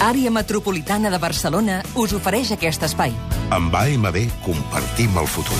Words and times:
Àrea 0.00 0.30
Metropolitana 0.30 1.08
de 1.08 1.16
Barcelona 1.16 1.78
us 1.96 2.12
ofereix 2.12 2.50
aquest 2.52 2.82
espai. 2.84 3.14
Amb 3.56 3.72
AMB 3.72 4.18
compartim 4.44 5.16
el 5.16 5.26
futur. 5.26 5.56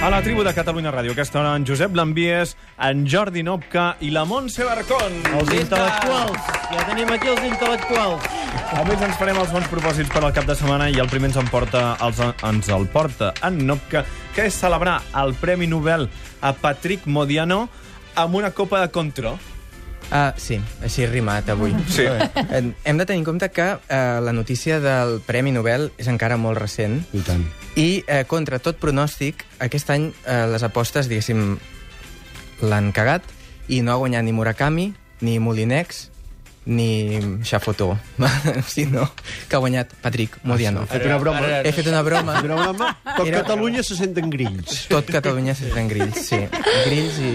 A 0.00 0.08
la 0.08 0.22
tribu 0.22 0.44
de 0.46 0.54
Catalunya 0.54 0.94
Ràdio, 0.94 1.12
aquesta 1.12 1.42
hora 1.42 1.52
en 1.58 1.66
Josep 1.66 1.94
Lambies, 1.98 2.56
en 2.78 3.04
Jordi 3.10 3.42
Nopca 3.42 3.96
i 4.00 4.12
la 4.14 4.24
Montse 4.24 4.64
Barcón. 4.64 5.20
Els 5.34 5.52
intel·lectuals. 5.60 6.52
Ja 6.72 6.88
tenim 6.88 7.10
aquí 7.12 7.34
els 7.34 7.42
intel·lectuals. 7.50 8.45
Avui 8.76 8.96
ens 8.96 9.16
farem 9.18 9.38
els 9.40 9.52
bons 9.54 9.66
propòsits 9.70 10.10
per 10.12 10.20
al 10.24 10.32
cap 10.36 10.46
de 10.48 10.54
setmana 10.58 10.88
i 10.92 10.98
el 11.02 11.08
primer 11.10 11.30
ens, 11.30 11.38
emporta, 11.40 11.96
els, 12.04 12.20
ens 12.46 12.70
el 12.72 12.86
porta 12.92 13.32
en 13.46 13.58
Nopca, 13.68 14.04
que 14.34 14.46
és 14.48 14.56
celebrar 14.56 14.98
el 15.20 15.34
Premi 15.40 15.68
Nobel 15.70 16.08
a 16.40 16.52
Patrick 16.56 17.06
Modiano 17.06 17.66
amb 18.16 18.36
una 18.38 18.50
copa 18.56 18.80
de 18.82 18.90
contró. 18.94 19.36
Uh, 20.06 20.30
sí, 20.38 20.60
així 20.86 21.06
rimat 21.10 21.48
avui. 21.50 21.72
Sí. 21.90 22.04
Hem 22.06 23.00
de 23.00 23.06
tenir 23.06 23.20
en 23.22 23.26
compte 23.26 23.48
que 23.50 23.66
uh, 23.74 24.18
la 24.22 24.32
notícia 24.32 24.78
del 24.80 25.18
Premi 25.26 25.50
Nobel 25.54 25.88
és 25.98 26.10
encara 26.12 26.38
molt 26.38 26.60
recent 26.62 27.00
I 27.10 27.22
tant. 27.26 27.46
i, 27.74 28.04
uh, 28.06 28.22
contra 28.30 28.60
tot 28.62 28.78
pronòstic, 28.82 29.42
aquest 29.66 29.90
any 29.90 30.12
uh, 30.12 30.44
les 30.52 30.62
apostes, 30.66 31.10
diguéssim, 31.10 31.56
l'han 32.62 32.92
cagat 32.94 33.26
i 33.68 33.82
no 33.82 33.96
ha 33.96 33.98
guanyat 34.00 34.24
ni 34.24 34.36
Murakami, 34.36 34.92
ni 35.26 35.40
Molinex, 35.42 36.06
ni 36.66 37.18
Xafotó, 37.42 37.96
sinó 38.66 39.08
que 39.48 39.56
ha 39.56 39.58
guanyat 39.58 39.92
Patrick 40.02 40.38
Modiano. 40.42 40.82
He 40.82 40.86
fet 40.98 41.06
una 41.06 41.18
broma. 41.18 41.38
Ara- 41.38 41.60
He 41.62 41.72
fet 41.72 41.86
una 41.86 42.02
broma. 42.02 42.40
Una 42.42 42.54
broma. 42.56 42.88
Tot 43.16 43.26
Era- 43.26 43.42
Catalunya 43.42 43.82
se 43.86 43.94
senten 43.96 44.28
grills. 44.30 44.86
Tot 44.90 45.06
Catalunya 45.10 45.54
se 45.54 45.70
sent 45.72 45.88
grills, 45.90 46.18
sí. 46.26 46.40
Grills 46.86 47.18
i, 47.22 47.32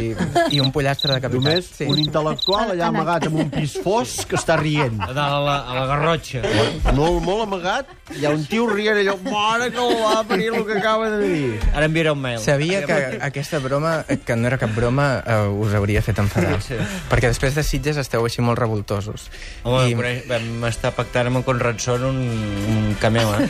i 0.57 0.59
un 0.59 0.71
pollastre 0.75 1.15
de 1.15 1.21
capital. 1.23 1.41
Només 1.47 1.69
sí. 1.79 1.87
un 1.87 1.97
intel·lectual 2.03 2.73
allà 2.75 2.89
amagat 2.91 3.27
amb 3.29 3.39
un 3.45 3.49
pis 3.53 3.77
fosc 3.83 4.27
que 4.31 4.35
està 4.39 4.57
rient. 4.59 4.99
A 5.01 5.11
dalt 5.15 5.37
a 5.37 5.39
la, 5.45 5.55
a 5.63 5.77
la 5.79 5.85
garrotxa. 5.93 6.43
Molt, 6.91 7.21
molt 7.23 7.45
amagat, 7.47 7.89
hi 8.19 8.27
ha 8.27 8.33
un 8.35 8.43
tio 8.51 8.67
rient 8.69 8.99
allò, 9.01 9.15
mare 9.31 9.71
que 9.71 9.79
el 9.79 9.95
va 10.03 10.23
parir 10.27 10.51
el 10.51 10.65
que 10.67 10.77
acaba 10.81 11.09
de 11.15 11.21
dir. 11.23 11.59
Ara 11.73 11.87
enviaré 11.87 12.11
un 12.11 12.19
mail. 12.21 12.39
Sabia 12.43 12.83
que 12.85 12.99
aquesta 13.23 13.59
broma, 13.63 14.01
que 14.25 14.35
no 14.35 14.47
era 14.51 14.57
cap 14.59 14.75
broma, 14.75 15.23
eh, 15.25 15.47
us 15.47 15.73
hauria 15.73 16.01
fet 16.03 16.19
enfadar. 16.19 16.59
Sí. 16.61 16.75
Perquè 17.09 17.31
després 17.31 17.55
de 17.55 17.63
Sitges 17.63 17.97
esteu 18.01 18.25
així 18.27 18.43
molt 18.43 18.59
revoltosos. 18.59 19.20
Home, 19.63 19.89
I- 19.89 19.95
coneix, 19.95 20.23
vam 20.29 20.63
estar 20.69 20.91
pactant 20.97 21.27
amb 21.29 21.37
en 21.41 21.43
Conrad 21.47 21.79
Son 21.79 22.03
un, 22.03 22.17
un 22.17 22.95
cameo, 23.01 23.33
eh? 23.39 23.49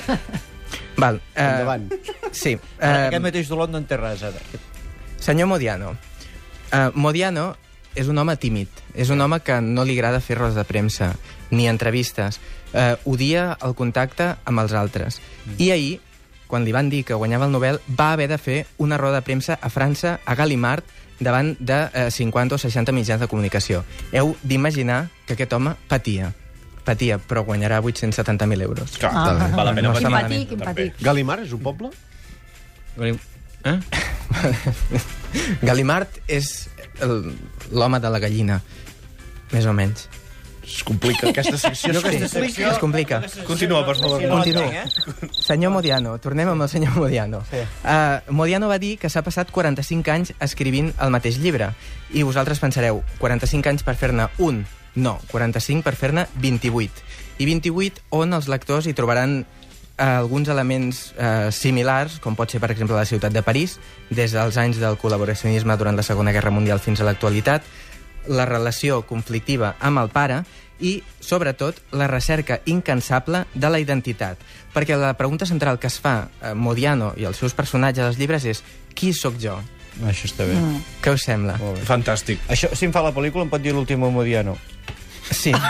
Val, 1.02 1.22
eh, 1.36 1.42
Endavant. 1.44 1.88
Sí. 2.32 2.56
Uh, 2.56 2.84
Aquest 2.84 3.14
Eh, 3.18 3.20
mateix 3.24 3.48
dolor 3.50 3.70
no 3.72 3.78
en 3.80 3.86
té 3.90 3.98
res, 3.98 4.22
ara. 4.24 4.40
senyor 5.20 5.48
Modiano. 5.48 5.96
Eh, 6.72 6.90
Modiano 6.94 7.56
és 7.96 8.08
un 8.08 8.18
home 8.18 8.36
tímid. 8.38 8.68
És 8.96 9.10
un 9.10 9.22
home 9.22 9.40
que 9.42 9.60
no 9.62 9.84
li 9.86 9.96
agrada 9.98 10.20
fer 10.22 10.38
rodes 10.38 10.56
de 10.56 10.64
premsa, 10.68 11.14
ni 11.50 11.68
entrevistes. 11.68 12.40
Eh, 12.74 12.96
odia 13.06 13.58
el 13.64 13.74
contacte 13.76 14.36
amb 14.46 14.60
els 14.64 14.74
altres. 14.74 15.20
I 15.58 15.72
ahir, 15.72 16.00
quan 16.48 16.64
li 16.68 16.72
van 16.76 16.90
dir 16.90 17.04
que 17.08 17.14
guanyava 17.16 17.46
el 17.48 17.52
Nobel, 17.52 17.80
va 17.88 18.12
haver 18.14 18.28
de 18.28 18.38
fer 18.38 18.66
una 18.78 18.98
roda 18.98 19.20
de 19.20 19.26
premsa 19.28 19.58
a 19.62 19.70
França, 19.70 20.20
a 20.26 20.36
Gallimard, 20.36 20.84
davant 21.22 21.54
de 21.60 21.80
eh, 21.94 22.10
50 22.12 22.58
o 22.58 22.62
60 22.62 22.92
mitjans 22.98 23.22
de 23.22 23.30
comunicació. 23.32 23.86
Heu 24.12 24.36
d'imaginar 24.44 25.06
que 25.26 25.38
aquest 25.38 25.54
home 25.54 25.76
patia. 25.88 26.34
Patia, 26.82 27.20
però 27.22 27.44
guanyarà 27.46 27.78
870.000 27.80 28.66
euros. 28.66 28.98
Clar, 28.98 29.12
ah, 29.14 29.50
val 29.54 29.70
la 29.70 29.76
pena. 29.78 29.88
No 29.88 29.94
patir. 29.94 30.10
malament. 30.10 30.42
Empatic, 30.42 30.56
empatic. 30.58 31.04
Galimar 31.06 31.40
és 31.46 31.54
un 31.54 31.62
poble? 31.62 31.92
Eh? 33.00 33.78
Galimard 35.70 36.18
és 36.28 36.50
l'home 37.72 38.02
de 38.02 38.10
la 38.12 38.20
gallina, 38.20 38.58
més 39.54 39.70
o 39.70 39.76
menys. 39.78 40.08
Es 40.64 40.84
complica 40.84 41.30
aquesta 41.30 41.58
secció. 41.58 41.94
Sí, 42.02 42.64
es 42.64 42.78
complica. 42.80 43.22
Continua, 43.48 43.86
per 43.86 43.98
favor. 43.98 44.22
Continuo. 44.30 44.68
Senyor 45.32 45.74
Modiano, 45.74 46.18
tornem 46.22 46.52
amb 46.52 46.66
el 46.66 46.70
senyor 46.70 46.96
Modiano. 47.00 47.42
Sí. 47.50 47.64
Uh, 47.84 48.34
Modiano 48.34 48.70
va 48.70 48.78
dir 48.82 48.98
que 49.02 49.10
s'ha 49.10 49.24
passat 49.26 49.52
45 49.52 50.14
anys 50.14 50.36
escrivint 50.40 50.94
el 51.02 51.14
mateix 51.14 51.40
llibre. 51.42 51.72
I 52.14 52.24
vosaltres 52.28 52.62
pensareu, 52.62 53.02
45 53.20 53.74
anys 53.74 53.88
per 53.88 53.98
fer-ne 53.98 54.30
un? 54.40 54.64
No, 54.96 55.18
45 55.32 55.86
per 55.88 55.96
fer-ne 55.96 56.28
28. 56.44 57.10
I 57.42 57.48
28 57.50 58.06
on 58.14 58.38
els 58.38 58.50
lectors 58.52 58.86
hi 58.86 58.94
trobaran 58.94 59.42
eh, 59.42 60.04
alguns 60.04 60.50
elements 60.50 61.14
eh, 61.18 61.50
similars, 61.56 62.20
com 62.20 62.36
pot 62.36 62.52
ser, 62.52 62.60
per 62.62 62.72
exemple, 62.74 62.98
la 62.98 63.08
ciutat 63.08 63.34
de 63.34 63.44
París, 63.46 63.78
des 64.10 64.36
dels 64.36 64.58
anys 64.62 64.82
del 64.82 65.00
col·laboracionisme 65.02 65.78
durant 65.78 65.98
la 65.98 66.06
Segona 66.06 66.34
Guerra 66.36 66.54
Mundial 66.54 66.84
fins 66.84 67.02
a 67.02 67.08
l'actualitat, 67.08 67.66
la 68.28 68.46
relació 68.46 69.02
conflictiva 69.08 69.76
amb 69.80 70.00
el 70.04 70.10
pare 70.14 70.44
i, 70.82 70.96
sobretot, 71.22 71.78
la 71.94 72.08
recerca 72.10 72.60
incansable 72.66 73.44
de 73.54 73.70
la 73.70 73.80
identitat. 73.80 74.38
Perquè 74.74 74.98
la 74.98 75.14
pregunta 75.18 75.46
central 75.46 75.78
que 75.80 75.88
es 75.92 76.00
fa 76.02 76.28
eh, 76.42 76.54
Modiano 76.56 77.14
i 77.18 77.26
els 77.30 77.38
seus 77.38 77.54
personatges 77.54 78.06
als 78.06 78.18
llibres 78.18 78.46
és 78.50 78.64
qui 78.98 79.14
sóc 79.14 79.38
jo? 79.42 79.60
Això 80.08 80.26
està 80.30 80.46
bé. 80.48 80.56
Mm. 80.56 80.80
Què 81.04 81.14
us 81.14 81.26
sembla? 81.28 81.58
Fantàstic. 81.86 82.40
Això, 82.50 82.72
si 82.74 82.88
em 82.88 82.94
fa 82.96 83.04
la 83.06 83.12
pel·lícula, 83.14 83.44
em 83.46 83.52
pot 83.52 83.62
dir 83.62 83.74
l'últim 83.76 84.00
Modiano. 84.02 84.58
Sí. 85.32 85.52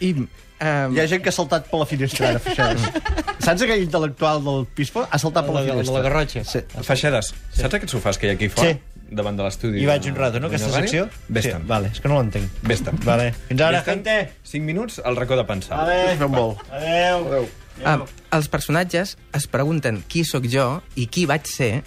I... 0.00 0.10
Um, 0.56 0.94
Hi 0.96 1.02
ha 1.02 1.06
gent 1.10 1.20
que 1.20 1.28
ha 1.28 1.34
saltat 1.36 1.66
per 1.68 1.78
la 1.82 1.86
finestra, 1.88 2.30
ara, 2.32 2.40
Feixedes. 2.40 2.80
Saps 3.44 3.62
aquell 3.66 3.82
intel·lectual 3.84 4.40
del 4.44 4.62
pis 4.74 4.88
fosc? 4.92 5.10
Ha 5.12 5.18
saltat 5.20 5.44
per 5.46 5.52
la 5.52 5.60
La, 5.60 5.66
la, 5.66 5.72
finestra. 5.74 5.96
la 5.98 6.02
garrotxa. 6.06 6.42
Sí. 6.48 6.62
Feixedes, 6.86 7.28
saps 7.52 7.76
aquests 7.76 7.92
sofàs 7.92 8.16
que 8.18 8.26
hi 8.26 8.32
ha 8.32 8.36
aquí 8.38 8.48
fora? 8.50 8.72
Sí. 8.72 8.95
Davant 9.10 9.36
de 9.38 9.44
l'estudi. 9.46 9.82
Hi 9.82 9.86
vaig 9.86 10.08
un 10.10 10.16
rato, 10.18 10.40
no, 10.42 10.48
aquesta 10.50 10.72
secció? 10.74 11.04
Vés-te'n. 11.28 11.62
Sí, 11.62 11.68
vale, 11.68 11.92
és 11.94 12.02
que 12.02 12.10
no 12.10 12.18
l'entenc. 12.18 12.58
Vés-te'n. 12.66 12.98
Vale. 13.06 13.30
Fins 13.50 13.62
ara, 13.62 13.84
gente. 13.86 14.16
5 14.42 14.66
minuts 14.66 14.98
al 15.04 15.18
racó 15.18 15.38
de 15.38 15.44
pensar. 15.46 15.78
Vale. 15.84 16.16
Fem 16.18 16.34
molt. 16.34 16.64
Adéu. 16.74 17.28
Adéu. 17.28 17.48
Ah, 17.84 18.00
els 18.32 18.48
personatges 18.48 19.16
es 19.36 19.46
pregunten 19.52 20.00
qui 20.08 20.24
sóc 20.24 20.48
jo 20.48 20.80
i 20.96 21.06
qui 21.12 21.26
vaig 21.28 21.46
ser 21.50 21.84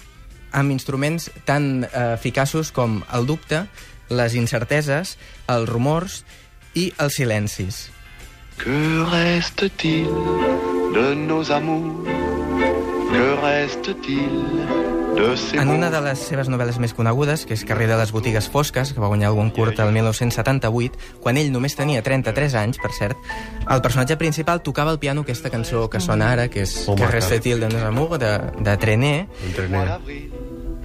amb 0.54 0.72
instruments 0.74 1.30
tan 1.46 1.84
eh, 1.84 2.14
eficaços 2.14 2.72
com 2.72 3.02
el 3.14 3.28
dubte, 3.30 3.66
les 4.10 4.36
incerteses, 4.38 5.18
els 5.50 5.70
rumors 5.70 6.24
i 6.78 6.90
els 6.98 7.18
silencis. 7.20 7.88
Que 8.60 8.80
reste-t-il 9.10 10.10
de 10.94 11.16
nos 11.16 11.50
amours 11.50 12.10
Que 13.10 13.24
reste-t-il 13.40 14.99
En 15.60 15.70
una 15.70 15.90
de 15.92 16.00
les 16.04 16.22
seves 16.30 16.50
novel·les 16.52 16.78
més 16.80 16.94
conegudes, 16.96 17.46
que 17.48 17.56
és 17.58 17.64
Carrer 17.68 17.88
de 17.90 17.98
les 18.00 18.12
botigues 18.16 18.50
fosques, 18.52 18.94
que 18.94 19.02
va 19.02 19.10
guanyar 19.12 19.32
el 19.32 19.38
Goncourt 19.38 19.80
el 19.84 19.92
1978, 19.96 21.00
quan 21.24 21.40
ell 21.42 21.52
només 21.52 21.76
tenia 21.76 22.04
33 22.06 22.56
anys, 22.62 22.80
per 22.82 22.92
cert, 22.98 23.32
el 23.68 23.82
personatge 23.86 24.18
principal 24.22 24.64
tocava 24.64 24.94
el 24.96 25.00
piano 25.00 25.26
aquesta 25.28 25.52
cançó 25.54 25.88
que 25.90 26.00
sona 26.04 26.32
ara, 26.34 26.48
que 26.50 26.64
és 26.64 26.76
Que 26.86 27.12
reste-t-il 27.12 27.60
de 27.60 27.70
nos 27.74 27.84
amours, 27.84 28.20
de, 28.20 28.32
de 28.64 28.78
Trenet. 28.78 29.28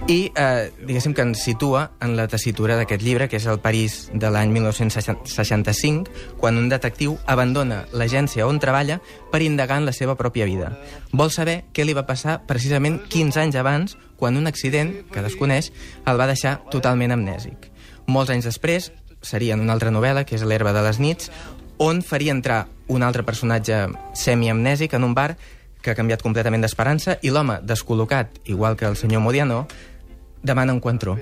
I 0.07 0.31
eh, 0.37 0.69
diguéssim 0.85 1.15
que 1.17 1.23
ens 1.25 1.41
situa 1.41 1.87
en 2.03 2.13
la 2.13 2.27
tessitura 2.29 2.75
d'aquest 2.77 3.01
llibre, 3.01 3.25
que 3.25 3.39
és 3.39 3.45
el 3.49 3.57
París 3.57 4.11
de 4.13 4.29
l'any 4.29 4.51
1965, 4.53 6.11
quan 6.37 6.59
un 6.61 6.67
detectiu 6.69 7.15
abandona 7.25 7.79
l'agència 7.89 8.45
on 8.45 8.59
treballa 8.61 8.99
per 9.31 9.41
indagar 9.41 9.79
en 9.81 9.87
la 9.89 9.95
seva 9.97 10.13
pròpia 10.19 10.45
vida. 10.45 10.75
Vol 11.09 11.33
saber 11.33 11.63
què 11.73 11.87
li 11.87 11.97
va 11.97 12.05
passar 12.05 12.43
precisament 12.45 12.99
15 13.09 13.41
anys 13.47 13.57
abans, 13.57 13.97
quan 14.15 14.37
un 14.37 14.45
accident, 14.45 14.93
que 15.09 15.25
desconeix, 15.25 15.71
el 16.05 16.21
va 16.21 16.29
deixar 16.29 16.59
totalment 16.69 17.15
amnèsic. 17.15 17.71
Molts 18.05 18.29
anys 18.29 18.45
després, 18.45 18.91
seria 19.25 19.57
en 19.57 19.65
una 19.65 19.73
altra 19.73 19.89
novel·la, 19.89 20.21
que 20.29 20.37
és 20.37 20.45
L'herba 20.45 20.75
de 20.75 20.85
les 20.85 21.01
nits, 21.01 21.33
on 21.81 22.03
faria 22.05 22.35
entrar 22.35 22.67
un 22.93 23.01
altre 23.01 23.25
personatge 23.25 23.87
semiamnèsic 24.13 24.93
en 24.93 25.03
un 25.03 25.17
bar 25.17 25.31
que 25.81 25.91
ha 25.91 25.97
canviat 25.97 26.21
completament 26.21 26.61
d'esperança 26.61 27.17
i 27.21 27.33
l'home, 27.33 27.59
descol·locat, 27.65 28.39
igual 28.45 28.77
que 28.77 28.85
el 28.85 28.97
senyor 28.97 29.21
Modiano, 29.21 29.65
demana 30.45 30.73
un 30.75 30.79
quantró. 30.83 31.17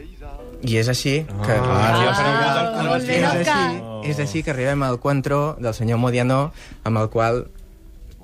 I 0.64 0.78
és 0.80 0.88
així 0.92 1.18
que... 1.44 1.56
Ah, 1.60 2.84
molt 2.88 3.08
bé, 3.08 3.18
és, 3.20 3.48
així, 3.48 3.80
és 4.14 4.20
així 4.24 4.44
que 4.44 4.54
arribem 4.54 4.84
al 4.88 5.00
quantró 5.04 5.56
del 5.60 5.74
senyor 5.76 6.00
Modiano, 6.00 6.52
amb 6.88 7.02
el 7.02 7.10
qual 7.12 7.42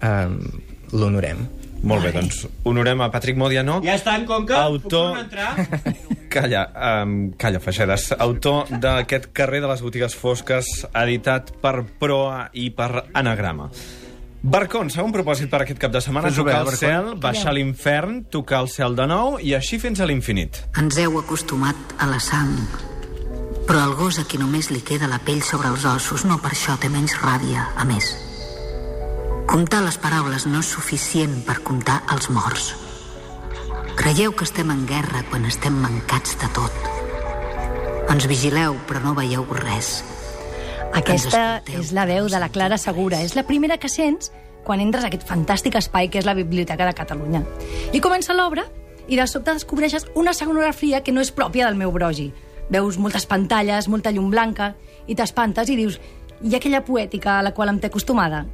eh, 0.02 0.28
l'honorem. 0.94 1.48
Molt 1.80 2.04
bé, 2.04 2.10
doncs 2.12 2.42
honorem 2.68 3.00
a 3.06 3.10
Patrick 3.12 3.38
Modiano. 3.40 3.78
Ja 3.86 3.94
està 3.96 4.18
en 4.20 4.26
Conca? 4.28 4.58
Autor- 4.68 5.14
Puc 5.16 5.22
entrar? 5.24 5.94
Calla, 6.34 6.64
um, 7.02 7.14
calla, 7.42 7.58
Feixedes. 7.64 8.12
Autor 8.20 8.68
d'aquest 8.84 9.32
carrer 9.34 9.64
de 9.64 9.70
les 9.72 9.80
botigues 9.82 10.14
fosques, 10.14 10.68
editat 10.94 11.50
per 11.64 11.80
Proa 12.00 12.50
i 12.54 12.68
per 12.70 13.06
Anagrama. 13.18 13.72
Barcon, 14.42 14.88
segon 14.90 15.12
propòsit 15.12 15.50
per 15.52 15.62
aquest 15.66 15.80
cap 15.82 15.92
de 15.92 16.00
setmana, 16.02 16.30
Fes-ho 16.30 16.46
bé, 16.46 16.52
tocar 16.54 16.62
el 16.62 16.70
Barcon. 16.70 16.80
cel, 16.80 17.20
baixar 17.20 17.50
a 17.52 17.54
l'infern, 17.54 18.24
tocar 18.32 18.62
el 18.64 18.70
cel 18.72 18.96
de 18.96 19.06
nou 19.08 19.38
i 19.40 19.54
així 19.54 19.80
fins 19.80 20.00
a 20.00 20.06
l'infinit. 20.06 20.62
Ens 20.80 20.98
heu 20.98 21.18
acostumat 21.20 21.76
a 22.00 22.08
la 22.08 22.20
sang. 22.20 22.56
Però 23.68 23.84
el 23.84 23.96
gos 23.96 24.18
a 24.18 24.24
qui 24.24 24.38
només 24.40 24.72
li 24.72 24.80
queda 24.82 25.08
la 25.08 25.20
pell 25.20 25.44
sobre 25.44 25.68
els 25.68 25.84
ossos 25.86 26.24
no 26.26 26.40
per 26.40 26.52
això 26.52 26.78
té 26.80 26.90
menys 26.90 27.18
ràbia, 27.22 27.68
a 27.76 27.84
més. 27.86 28.16
Comptar 29.46 29.84
les 29.84 29.98
paraules 29.98 30.46
no 30.46 30.60
és 30.60 30.66
suficient 30.72 31.44
per 31.46 31.60
comptar 31.62 32.04
els 32.14 32.30
morts. 32.30 32.76
Creieu 33.98 34.32
que 34.32 34.46
estem 34.46 34.72
en 34.72 34.86
guerra 34.88 35.24
quan 35.30 35.46
estem 35.46 35.74
mancats 35.74 36.38
de 36.40 36.48
tot. 36.56 36.72
Ens 38.10 38.26
vigileu, 38.26 38.78
però 38.88 39.04
no 39.04 39.14
veieu 39.14 39.46
res. 39.52 40.04
Aquesta 40.94 41.62
és 41.70 41.92
la 41.94 42.06
veu 42.10 42.28
de 42.32 42.40
la 42.42 42.50
Clara 42.50 42.78
Segura. 42.82 43.20
És 43.22 43.36
la 43.38 43.46
primera 43.46 43.78
que 43.78 43.90
sents 43.90 44.32
quan 44.66 44.82
entres 44.82 45.06
a 45.06 45.10
aquest 45.10 45.26
fantàstic 45.28 45.78
espai 45.78 46.10
que 46.10 46.20
és 46.22 46.28
la 46.28 46.36
Biblioteca 46.38 46.88
de 46.88 46.96
Catalunya. 46.98 47.44
I 47.94 48.02
comença 48.02 48.34
l'obra 48.34 48.66
i 49.08 49.18
de 49.18 49.26
sobte 49.28 49.54
descobreixes 49.54 50.08
una 50.16 50.32
escenografia 50.32 51.04
que 51.04 51.14
no 51.14 51.22
és 51.22 51.32
pròpia 51.32 51.68
del 51.68 51.78
meu 51.78 51.94
brogi. 51.94 52.32
Veus 52.70 52.98
moltes 53.02 53.26
pantalles, 53.26 53.88
molta 53.90 54.12
llum 54.14 54.30
blanca, 54.30 54.74
i 55.08 55.18
t'espantes 55.18 55.70
i 55.70 55.78
dius 55.78 56.00
i 56.42 56.56
aquella 56.56 56.84
poètica 56.86 57.38
a 57.38 57.46
la 57.46 57.54
qual 57.54 57.70
em 57.70 57.80
té 57.82 57.90
acostumada? 57.90 58.46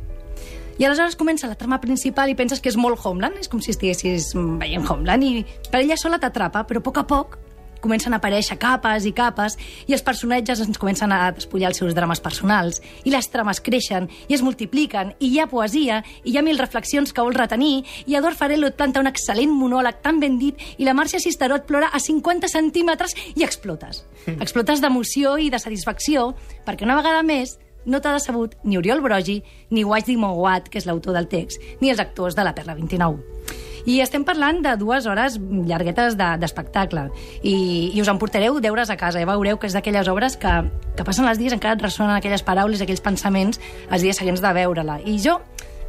I 0.78 0.84
aleshores 0.84 1.16
comença 1.16 1.48
la 1.48 1.56
trama 1.56 1.80
principal 1.80 2.30
i 2.30 2.36
penses 2.36 2.60
que 2.60 2.68
és 2.68 2.76
molt 2.76 3.00
Homeland, 3.00 3.40
és 3.40 3.48
com 3.48 3.62
si 3.64 3.72
estiguessis 3.72 4.34
veient 4.36 4.84
Homeland, 4.84 5.24
i 5.24 5.46
per 5.72 5.80
ella 5.84 5.96
sola 5.96 6.20
t'atrapa, 6.20 6.66
però 6.68 6.84
a 6.84 6.88
poc 6.88 7.00
a 7.00 7.06
poc 7.08 7.38
comencen 7.86 8.16
a 8.16 8.20
aparèixer 8.20 8.58
capes 8.62 9.06
i 9.06 9.14
capes 9.16 9.58
i 9.86 9.96
els 9.96 10.04
personatges 10.06 10.64
ens 10.66 10.82
comencen 10.82 11.14
a 11.14 11.30
despullar 11.36 11.70
els 11.72 11.82
seus 11.82 11.96
drames 11.98 12.22
personals 12.24 12.82
i 13.06 13.14
les 13.14 13.30
trames 13.32 13.62
creixen 13.64 14.10
i 14.28 14.38
es 14.38 14.44
multipliquen 14.46 15.14
i 15.20 15.32
hi 15.32 15.42
ha 15.42 15.50
poesia 15.52 16.02
i 16.24 16.34
hi 16.34 16.40
ha 16.40 16.46
mil 16.46 16.60
reflexions 16.62 17.14
que 17.14 17.24
vols 17.24 17.38
retenir 17.38 17.84
i 18.06 18.18
Ador 18.18 18.38
Farello 18.38 18.72
et 18.72 18.80
planta 18.80 19.04
un 19.04 19.12
excel·lent 19.12 19.54
monòleg 19.54 20.02
tan 20.06 20.20
ben 20.24 20.40
dit 20.42 20.62
i 20.78 20.88
la 20.88 20.96
Marcia 20.98 21.22
Cisteró 21.22 21.60
et 21.62 21.68
plora 21.70 21.92
a 21.94 22.02
50 22.02 22.50
centímetres 22.52 23.16
i 23.36 23.46
explotes. 23.46 24.04
Explotes 24.40 24.82
d'emoció 24.82 25.38
i 25.38 25.52
de 25.54 25.62
satisfacció 25.62 26.32
perquè 26.66 26.88
una 26.88 26.98
vegada 26.98 27.22
més 27.24 27.60
no 27.86 28.02
t'ha 28.02 28.16
decebut 28.18 28.58
ni 28.64 28.80
Oriol 28.80 29.04
Brogi 29.06 29.42
ni 29.70 29.86
Wajdi 29.86 30.18
Mouawad, 30.18 30.72
que 30.72 30.82
és 30.82 30.90
l'autor 30.90 31.14
del 31.14 31.30
text, 31.30 31.62
ni 31.82 31.94
els 31.94 32.02
actors 32.02 32.38
de 32.38 32.48
la 32.48 32.56
Perla 32.58 32.74
29. 32.74 33.45
I 33.86 34.00
estem 34.02 34.24
parlant 34.26 34.64
de 34.66 34.72
dues 34.82 35.06
hores 35.06 35.36
llarguetes 35.40 36.16
de- 36.18 36.38
d'espectacle. 36.42 37.08
I, 37.44 37.92
I 37.94 38.02
us 38.02 38.08
en 38.10 38.18
portareu 38.18 38.58
deures 38.60 38.90
a 38.90 38.98
casa. 38.98 39.20
Ja 39.22 39.28
veureu 39.30 39.60
que 39.62 39.68
és 39.70 39.74
d'aquelles 39.78 40.08
obres 40.10 40.38
que, 40.42 40.54
que 40.98 41.04
passen 41.06 41.28
els 41.30 41.38
dies, 41.38 41.54
encara 41.54 41.76
et 41.78 41.84
ressonen 41.86 42.16
aquelles 42.16 42.42
paraules, 42.44 42.82
aquells 42.82 43.02
pensaments, 43.06 43.60
els 43.92 44.02
dies 44.02 44.18
seguents 44.18 44.42
de 44.42 44.54
veure-la. 44.58 45.00
I 45.06 45.20
jo 45.22 45.38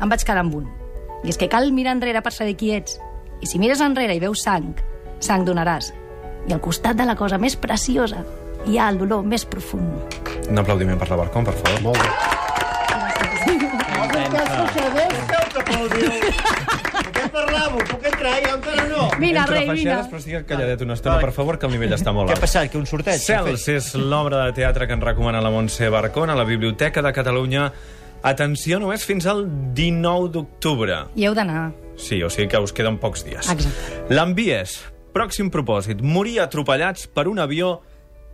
em 0.00 0.08
vaig 0.12 0.24
quedar 0.28 0.42
amb 0.44 0.54
un. 0.60 0.66
I 1.24 1.32
és 1.32 1.38
que 1.40 1.48
cal 1.48 1.72
mirar 1.72 1.94
enrere 1.96 2.20
per 2.22 2.32
saber 2.36 2.56
qui 2.60 2.74
ets. 2.76 2.98
I 3.40 3.46
si 3.48 3.58
mires 3.58 3.80
enrere 3.80 4.14
i 4.14 4.20
veus 4.20 4.42
sang, 4.44 4.74
sang 5.20 5.44
donaràs. 5.48 5.92
I 6.46 6.52
al 6.52 6.60
costat 6.60 6.96
de 7.00 7.04
la 7.08 7.16
cosa 7.16 7.38
més 7.40 7.56
preciosa 7.56 8.20
hi 8.66 8.76
ha 8.78 8.90
el 8.92 8.98
dolor 9.00 9.24
més 9.24 9.44
profund. 9.48 10.14
Un 10.50 10.58
aplaudiment 10.60 10.98
per 11.00 11.08
la 11.10 11.16
Barcom, 11.24 11.44
per 11.48 11.54
favor. 11.54 11.82
Molt 11.82 11.98
bé. 12.02 12.10
Puc 15.66 16.95
parlar-ho? 17.36 17.82
Puc 17.92 18.06
entrar? 18.10 18.34
Ja 18.44 18.54
encara 18.56 18.86
no. 18.90 19.06
Vine, 19.20 19.42
Entre 19.42 19.58
rei, 19.58 19.66
feixedes, 19.70 20.08
però 20.10 20.20
estic 20.22 20.46
calladet 20.48 20.82
una 20.86 20.96
estona, 20.96 21.18
per 21.22 21.32
favor, 21.36 21.58
que 21.60 21.68
el 21.68 21.76
nivell 21.76 21.92
està 21.96 22.12
molt 22.16 22.30
Què 22.30 22.34
ha 22.34 22.38
alt. 22.40 22.46
passat? 22.46 22.70
Que 22.72 22.80
un 22.80 22.88
sorteig? 22.88 23.20
Cels 23.22 23.68
és 23.74 23.92
l'obra 24.00 24.46
de 24.48 24.56
teatre 24.58 24.88
que 24.88 24.96
ens 24.96 25.04
recomana 25.04 25.40
la 25.44 25.52
Montse 25.54 25.88
Barcón 25.92 26.32
a 26.32 26.36
la 26.38 26.44
Biblioteca 26.48 27.02
de 27.04 27.12
Catalunya. 27.12 27.68
Atenció, 28.26 28.80
només 28.82 29.04
fins 29.06 29.26
al 29.30 29.44
19 29.76 30.30
d'octubre. 30.34 31.02
Hi 31.14 31.26
heu 31.28 31.34
d'anar. 31.36 31.68
Sí, 31.96 32.22
o 32.24 32.30
sigui 32.32 32.48
que 32.50 32.58
us 32.60 32.72
queden 32.76 32.98
pocs 32.98 33.22
dies. 33.24 33.46
Exacte. 33.52 34.04
L'envies. 34.12 34.80
Pròxim 35.16 35.48
propòsit. 35.52 36.02
Morir 36.04 36.40
atropellats 36.42 37.06
per 37.08 37.26
un 37.30 37.38
avió 37.40 37.76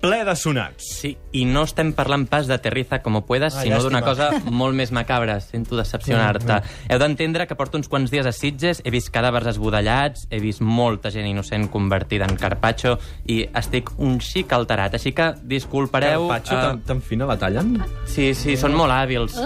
ple 0.03 0.25
de 0.27 0.35
sonats. 0.37 0.83
Sí, 0.99 1.13
i 1.39 1.45
no 1.47 1.63
estem 1.63 1.93
parlant 1.95 2.25
pas 2.27 2.49
d'Aterriza 2.51 2.99
como 3.05 3.23
puedas, 3.25 3.55
Ah, 3.55 3.63
sinó 3.63 3.79
d'una 3.85 4.01
cosa 4.03 4.31
molt 4.51 4.75
més 4.75 4.91
macabra. 4.93 5.39
Sento 5.41 5.77
decepcionar-te. 5.79 6.57
Heu 6.91 6.99
d'entendre 6.99 7.47
que 7.47 7.55
porto 7.55 7.79
uns 7.79 7.87
quants 7.89 8.11
dies 8.11 8.27
a 8.27 8.33
Sitges, 8.35 8.83
he 8.85 8.91
vist 8.91 9.13
cadàvers 9.15 9.47
esbudellats, 9.55 10.27
he 10.31 10.41
vist 10.43 10.61
molta 10.61 11.13
gent 11.15 11.29
innocent 11.31 11.69
convertida 11.71 12.27
en 12.27 12.35
carpaccio 12.37 12.97
i 13.31 13.45
estic 13.55 13.93
un 14.03 14.19
xic 14.21 14.53
alterat. 14.59 14.99
Així 14.99 15.13
que 15.15 15.31
disculpareu... 15.47 16.27
Carpaccio, 16.27 16.59
eh, 16.59 16.63
tan, 16.67 16.83
tan 16.83 17.01
fina 17.03 17.27
la 17.31 17.39
tallen? 17.39 17.77
Sí, 18.11 18.33
sí, 18.35 18.57
són 18.59 18.75
molt 18.75 18.91
hàbils. 18.93 19.39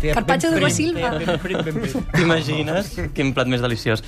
Té 0.00 0.14
Carpaccio 0.14 0.52
de 0.54 0.62
prim, 0.62 0.70
Silva. 0.70 1.10
T'imagines? 2.14 2.94
Quin 3.14 3.34
plat 3.34 3.50
més 3.50 3.62
deliciós. 3.64 4.02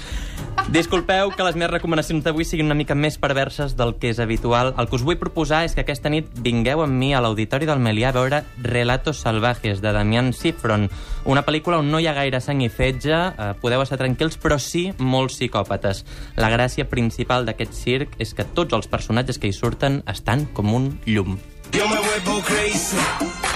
Disculpeu 0.73 1.31
que 1.37 1.44
les 1.47 1.55
meves 1.59 1.75
recomanacions 1.76 2.25
d'avui 2.25 2.47
siguin 2.47 2.67
una 2.70 2.79
mica 2.79 2.94
més 2.94 3.19
perverses 3.20 3.75
del 3.76 3.97
que 4.00 4.11
és 4.14 4.20
habitual. 4.23 4.73
El 4.79 4.88
que 4.88 4.97
us 4.99 5.05
vull 5.06 5.19
proposar 5.20 5.64
és 5.67 5.75
que 5.76 5.85
aquesta 5.97 6.13
nit 6.13 6.27
vingueu 6.45 6.83
amb 6.85 6.93
mi 6.93 7.15
a 7.17 7.23
l'Auditori 7.25 7.65
del 7.65 7.81
Melià 7.81 8.11
a 8.11 8.13
veure 8.13 8.43
Relatos 8.61 9.23
salvajes, 9.25 9.81
de 9.81 9.95
Damián 9.97 10.35
Sifron, 10.37 10.91
una 11.25 11.45
pel·lícula 11.47 11.79
on 11.81 11.89
no 11.89 12.01
hi 12.03 12.09
ha 12.11 12.13
gaire 12.13 12.43
sang 12.45 12.61
i 12.61 12.69
fetge, 12.69 13.17
eh, 13.17 13.49
podeu 13.63 13.81
estar 13.81 13.97
tranquils, 13.97 14.37
però 14.37 14.61
sí 14.61 14.91
molts 14.99 15.39
psicòpates. 15.41 16.05
La 16.37 16.53
gràcia 16.53 16.85
principal 16.91 17.49
d'aquest 17.49 17.73
circ 17.73 18.21
és 18.21 18.37
que 18.37 18.45
tots 18.45 18.77
els 18.77 18.93
personatges 18.93 19.41
que 19.41 19.49
hi 19.49 19.57
surten 19.57 20.03
estan 20.05 20.45
com 20.53 20.75
un 20.77 20.93
llum. 21.07 21.39
Yo 21.73 21.89
me 21.89 21.97
vuelvo 21.97 22.43
crazy, 22.45 23.01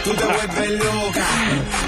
tú 0.05 0.11
te 0.15 0.25
vuelves 0.25 0.71
loca. 0.85 1.27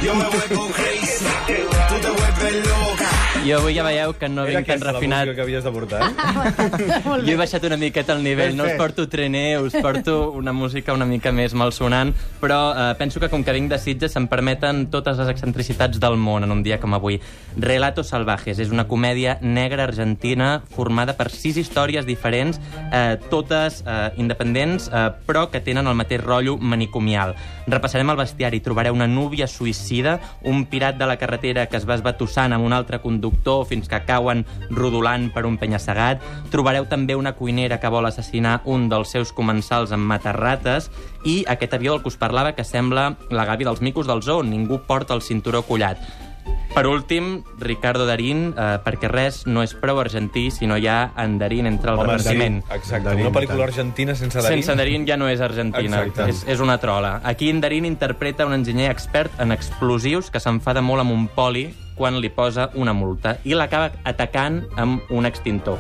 Yo 0.05 0.15
me 0.15 0.25
vuelvo 0.25 0.69
crazy, 0.73 1.25
tú 1.47 1.95
te 2.01 2.09
vuelves 2.09 2.67
loca. 2.67 3.09
I 3.45 3.51
avui 3.57 3.75
ja 3.75 3.83
veieu 3.83 4.13
que 4.15 4.29
no 4.31 4.45
Era 4.47 4.61
vinc 4.61 4.69
tan 4.69 4.77
aquesta 4.77 4.87
la 4.87 4.93
refinat. 4.93 5.25
música 5.27 5.35
que 5.35 5.43
havies 5.43 5.65
de 5.65 5.71
portar, 5.73 6.03
eh? 6.03 7.23
Jo 7.27 7.33
he 7.33 7.37
baixat 7.37 7.65
una 7.67 7.77
miqueta 7.77 8.13
el 8.15 8.23
nivell, 8.23 8.55
no 8.57 8.65
us 8.69 8.77
porto 8.79 9.09
trener, 9.09 9.59
us 9.59 9.75
porto 9.83 10.31
una 10.31 10.53
música 10.53 10.93
una 10.95 11.05
mica 11.07 11.33
més 11.35 11.53
malsonant, 11.59 12.13
però 12.41 12.61
eh, 12.71 12.95
penso 13.01 13.19
que 13.19 13.29
com 13.33 13.43
que 13.43 13.53
vinc 13.57 13.69
de 13.73 13.81
Sitges 13.83 14.15
se'm 14.15 14.29
permeten 14.31 14.85
totes 14.95 15.19
les 15.19 15.33
excentricitats 15.33 15.99
del 15.99 16.17
món 16.23 16.45
en 16.47 16.53
un 16.55 16.63
dia 16.63 16.79
com 16.79 16.95
avui. 16.95 17.19
Relatos 17.59 18.13
salvajes 18.15 18.61
és 18.63 18.71
una 18.71 18.87
comèdia 18.87 19.39
negra 19.43 19.89
argentina 19.91 20.63
formada 20.77 21.17
per 21.19 21.29
sis 21.35 21.59
històries 21.59 22.07
diferents, 22.07 22.61
eh, 22.93 23.19
totes 23.29 23.83
eh, 23.83 24.13
independents, 24.23 24.87
eh, 24.87 25.09
però 25.27 25.49
que 25.51 25.59
tenen 25.61 25.91
el 25.91 25.99
mateix 25.99 26.23
rotllo 26.23 26.59
manicomial. 26.63 27.35
Repassarem 27.67 28.11
el 28.11 28.19
bestiari, 28.19 28.59
trobareu 28.61 28.95
una 28.97 29.07
núvia 29.07 29.47
suïcida, 29.47 30.17
un 30.43 30.65
pirat 30.67 30.97
de 30.99 31.07
la 31.07 31.17
carretera 31.21 31.69
que 31.71 31.79
es 31.79 31.87
va 31.89 31.95
esbatussant 31.95 32.53
amb 32.53 32.67
un 32.67 32.75
altre 32.75 32.99
conductor 33.05 33.65
fins 33.71 33.87
que 33.91 34.03
cauen 34.09 34.43
rodolant 34.71 35.29
per 35.35 35.45
un 35.47 35.59
penya-segat. 35.61 36.25
Trobareu 36.51 36.89
també 36.91 37.15
una 37.19 37.37
cuinera 37.39 37.79
que 37.79 37.93
vol 37.93 38.11
assassinar 38.11 38.61
un 38.65 38.89
dels 38.91 39.15
seus 39.15 39.31
comensals 39.33 39.95
amb 39.95 40.11
matarrates 40.11 40.91
i 41.25 41.43
aquest 41.47 41.79
avió 41.79 41.95
del 41.95 42.03
que 42.03 42.11
us 42.11 42.19
parlava 42.19 42.57
que 42.57 42.67
sembla 42.67 43.13
la 43.31 43.47
Gavi 43.47 43.69
dels 43.69 43.81
micos 43.81 44.11
del 44.11 44.23
zoo, 44.23 44.43
ningú 44.43 44.83
porta 44.89 45.15
el 45.15 45.23
cinturó 45.23 45.63
collat. 45.63 46.03
Per 46.75 46.87
últim, 46.87 47.43
Ricardo 47.59 48.07
Darín, 48.07 48.55
eh, 48.57 48.79
perquè 48.81 49.11
res 49.11 49.43
no 49.47 49.61
és 49.63 49.75
prou 49.77 49.99
argentí 50.01 50.47
si 50.51 50.67
no 50.67 50.79
hi 50.81 50.87
ha 50.89 51.13
en 51.21 51.35
Darín 51.39 51.67
entre 51.67 51.93
el 51.93 51.99
Home, 51.99 52.17
repartiment. 52.17 52.63
sí, 52.65 52.73
exacte. 52.75 53.09
Darín, 53.11 53.27
Una 53.27 53.35
pel·lícula 53.39 53.65
argentina 53.65 54.15
sense 54.15 54.41
Darín. 54.41 54.63
Sense 54.63 54.77
Darín 54.81 55.07
ja 55.07 55.19
no 55.19 55.29
és 55.29 55.41
Argentina, 55.45 56.01
Exacte. 56.01 56.31
és, 56.31 56.45
és 56.49 56.61
una 56.61 56.79
trola. 56.79 57.21
Aquí 57.25 57.51
en 57.51 57.61
Darín 57.61 57.85
interpreta 57.85 58.47
un 58.47 58.55
enginyer 58.55 58.91
expert 58.91 59.39
en 59.39 59.53
explosius 59.53 60.31
que 60.31 60.41
s'enfada 60.41 60.81
molt 60.81 61.01
amb 61.05 61.13
un 61.13 61.29
poli 61.29 61.75
quan 61.95 62.19
li 62.23 62.31
posa 62.31 62.71
una 62.75 62.95
multa 62.95 63.37
i 63.45 63.53
l'acaba 63.53 63.93
atacant 64.05 64.63
amb 64.77 65.03
un 65.11 65.27
extintor. 65.27 65.79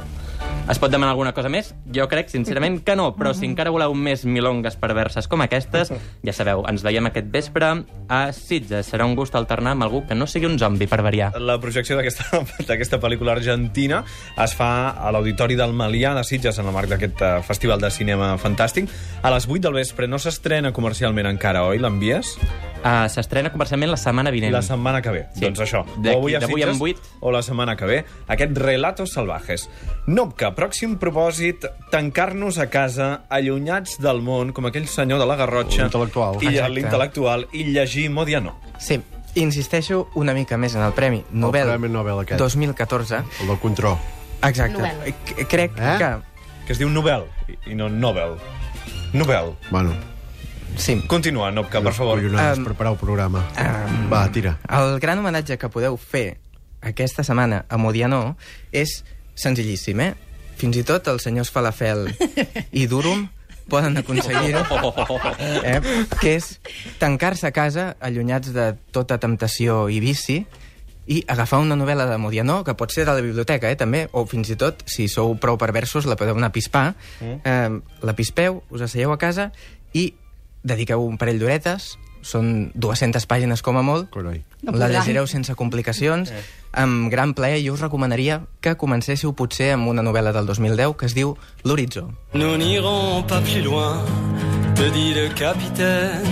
Es 0.70 0.78
pot 0.78 0.92
demanar 0.92 1.10
alguna 1.16 1.32
cosa 1.34 1.50
més? 1.50 1.72
Jo 1.90 2.04
crec, 2.06 2.28
sincerament, 2.30 2.78
que 2.86 2.94
no, 2.94 3.08
però 3.16 3.32
si 3.34 3.48
encara 3.48 3.72
voleu 3.74 3.96
més 3.98 4.22
milongues 4.22 4.76
perverses 4.78 5.26
com 5.28 5.42
aquestes, 5.42 5.90
ja 6.22 6.34
sabeu, 6.36 6.62
ens 6.70 6.84
veiem 6.86 7.08
aquest 7.10 7.32
vespre 7.34 7.72
a 8.06 8.20
Sitges. 8.36 8.86
Serà 8.86 9.08
un 9.08 9.16
gust 9.18 9.34
alternar 9.34 9.74
amb 9.74 9.88
algú 9.88 10.04
que 10.06 10.14
no 10.14 10.28
sigui 10.30 10.46
un 10.46 10.58
zombi, 10.62 10.86
per 10.86 11.02
variar. 11.02 11.32
La 11.42 11.58
projecció 11.60 11.98
d'aquesta 11.98 13.00
pel·lícula 13.04 13.34
argentina 13.34 14.04
es 14.38 14.54
fa 14.54 14.72
a 14.94 15.10
l'Auditori 15.10 15.58
del 15.58 15.74
Malià 15.74 16.14
de 16.14 16.22
Sitges 16.24 16.62
en 16.62 16.70
el 16.70 16.76
marc 16.76 16.94
d'aquest 16.94 17.26
eh, 17.26 17.32
festival 17.46 17.82
de 17.82 17.90
cinema 17.90 18.36
fantàstic. 18.38 18.86
A 19.22 19.34
les 19.34 19.50
8 19.50 19.66
del 19.66 19.82
vespre 19.82 20.06
no 20.06 20.22
s'estrena 20.22 20.72
comercialment 20.72 21.26
encara, 21.34 21.66
oi? 21.66 21.82
L'envies? 21.82 22.36
Uh, 22.82 23.06
S'estrena 23.08 23.52
comercialment 23.52 23.90
la 23.92 23.96
setmana 23.96 24.30
vinent. 24.34 24.50
La 24.52 24.60
setmana 24.62 25.00
que 25.02 25.10
ve. 25.14 25.20
Sí. 25.34 25.44
Doncs 25.44 25.60
això. 25.62 25.84
O 25.86 26.16
avui 26.16 26.34
a 26.34 26.40
d'avui 26.40 26.62
Sitges, 26.62 26.72
en 26.74 26.78
vuit. 26.80 26.98
o 27.20 27.30
la 27.30 27.42
setmana 27.42 27.76
que 27.76 27.84
ve. 27.86 28.04
Aquest 28.26 28.56
Relatos 28.58 29.12
Salvajes. 29.12 29.68
Nopca, 30.06 30.50
pròxim 30.56 30.96
propòsit, 30.98 31.64
tancar-nos 31.92 32.58
a 32.58 32.66
casa, 32.70 33.22
allunyats 33.30 33.98
del 34.02 34.20
món, 34.22 34.50
com 34.52 34.66
aquell 34.66 34.88
senyor 34.90 35.20
de 35.22 35.26
la 35.26 35.36
Garrotxa. 35.36 35.86
L'intel·lectual. 35.86 36.42
I 36.42 36.56
l'intel·lectual, 36.74 37.46
i 37.52 37.64
llegir 37.70 38.08
Modiano. 38.10 38.56
Sí, 38.78 38.98
insisteixo 39.34 40.08
una 40.16 40.34
mica 40.34 40.58
més 40.58 40.74
en 40.74 40.82
el 40.82 40.92
Premi 40.92 41.22
Nobel, 41.30 41.68
Premi 41.68 41.88
Nobel 41.88 42.18
aquest. 42.24 42.38
2014. 42.40 43.22
El 43.42 43.46
del 43.48 43.58
contró. 43.62 43.94
Exacte. 44.42 44.76
Novel·la. 44.78 45.14
C- 45.24 45.46
Crec 45.46 45.78
Eh? 45.78 45.94
que... 45.98 46.10
Que 46.66 46.72
es 46.72 46.78
diu 46.78 46.88
Nobel, 46.90 47.24
i- 47.48 47.70
i 47.72 47.74
no 47.78 47.88
Nobel. 47.88 48.34
Nobel. 49.12 49.54
Bueno, 49.70 49.94
Sí. 50.76 50.96
Continua, 51.06 51.50
Nopca, 51.52 51.80
per 51.82 51.92
favor. 51.92 52.20
collonades, 52.20 52.58
Um, 52.58 52.64
preparar 52.64 52.92
el 52.92 52.98
programa. 52.98 53.44
Um, 53.58 54.08
Va, 54.10 54.30
tira. 54.32 54.58
El 54.68 54.98
gran 55.00 55.18
homenatge 55.18 55.58
que 55.58 55.68
podeu 55.68 55.96
fer 55.96 56.38
aquesta 56.82 57.22
setmana 57.24 57.64
a 57.68 57.76
Modiano 57.78 58.36
és 58.72 59.04
senzillíssim, 59.34 60.00
eh? 60.00 60.14
Fins 60.56 60.76
i 60.76 60.82
tot 60.84 61.06
els 61.08 61.22
senyors 61.22 61.50
Falafel 61.50 62.08
i 62.72 62.86
Durum 62.86 63.28
poden 63.68 63.96
aconseguir-ho, 63.96 64.64
eh? 65.62 65.78
que 66.20 66.34
és 66.36 66.58
tancar-se 66.98 67.46
a 67.46 67.52
casa, 67.54 67.92
allunyats 68.00 68.50
de 68.52 68.72
tota 68.92 69.18
temptació 69.22 69.86
i 69.88 70.00
vici, 70.02 70.42
i 71.06 71.22
agafar 71.26 71.58
una 71.62 71.76
novel·la 71.78 72.04
de 72.10 72.18
Modiano, 72.18 72.62
que 72.64 72.74
pot 72.78 72.92
ser 72.92 73.06
de 73.06 73.14
la 73.14 73.22
biblioteca, 73.22 73.70
eh, 73.70 73.76
també, 73.78 74.08
o 74.12 74.26
fins 74.26 74.50
i 74.50 74.56
tot, 74.58 74.82
si 74.86 75.08
sou 75.08 75.36
prou 75.40 75.56
perversos, 75.58 76.06
la 76.06 76.16
podeu 76.18 76.36
anar 76.36 76.50
a 76.50 76.54
pispar, 76.54 76.94
eh, 77.22 77.70
la 78.02 78.14
pispeu, 78.18 78.62
us 78.70 78.82
asseieu 78.82 79.12
a 79.14 79.18
casa 79.18 79.52
i 79.94 80.12
dediqueu 80.62 81.04
un 81.04 81.18
parell 81.18 81.40
d'horetes, 81.42 81.96
són 82.22 82.70
200 82.78 83.26
pàgines 83.26 83.62
com 83.66 83.76
a 83.76 83.82
molt, 83.82 84.08
Carai. 84.14 84.44
No 84.62 84.76
la 84.78 84.88
llegireu 84.88 85.26
sense 85.26 85.54
complicacions, 85.58 86.30
amb 86.72 87.10
gran 87.10 87.34
plaer, 87.34 87.58
i 87.60 87.68
us 87.70 87.82
recomanaria 87.82 88.40
que 88.62 88.76
comencéssiu 88.78 89.34
potser 89.34 89.72
amb 89.74 89.90
una 89.90 90.06
novel·la 90.06 90.32
del 90.32 90.46
2010 90.46 90.96
que 90.96 91.10
es 91.10 91.18
diu 91.18 91.34
L'Horitzó. 91.66 92.08
Nous 92.34 92.56
n'irons 92.56 93.26
pas 93.26 93.42
plus 93.42 93.62
loin, 93.66 94.00
te 94.78 94.88
dit 94.94 95.12
le 95.18 95.28
capitaine. 95.34 96.22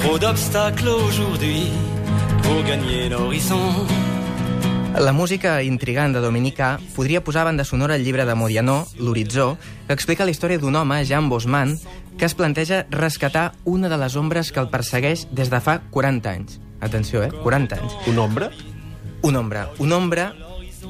Trop 0.00 0.18
d'obstacles 0.18 0.88
aujourd'hui 0.88 1.68
pour 2.42 2.64
gagner 2.64 3.10
l'horizon. 3.10 3.86
La 4.98 5.12
música 5.12 5.62
intrigant 5.62 6.14
de 6.14 6.20
Dominica 6.20 6.80
podria 6.96 7.22
posar 7.22 7.44
banda 7.44 7.64
sonora 7.64 7.94
el 7.94 8.04
llibre 8.04 8.24
de 8.24 8.34
Modiano, 8.34 8.86
L'Horitzó, 8.98 9.56
que 9.86 9.92
explica 9.92 10.24
la 10.24 10.32
història 10.32 10.58
d'un 10.58 10.74
home, 10.74 11.04
Jean 11.04 11.28
Bosman, 11.28 11.76
que 12.18 12.24
es 12.26 12.34
planteja 12.34 12.86
rescatar 12.90 13.52
una 13.64 13.88
de 13.88 13.96
les 13.96 14.16
ombres 14.16 14.50
que 14.52 14.60
el 14.60 14.68
persegueix 14.68 15.26
des 15.30 15.50
de 15.50 15.60
fa 15.62 15.78
40 15.90 16.30
anys. 16.30 16.58
Atenció, 16.80 17.22
eh? 17.22 17.30
40 17.30 17.76
anys. 17.78 17.94
Un 18.06 18.18
ombra? 18.18 18.50
Un 19.22 19.36
ombra. 19.36 19.68
Un 19.78 19.92
ombra 19.92 20.32